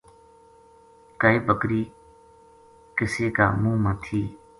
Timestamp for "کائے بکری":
1.21-1.81